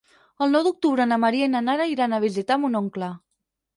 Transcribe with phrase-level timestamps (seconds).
[0.45, 3.11] El nou d'octubre na Maria i na Nara iran a visitar mon oncle.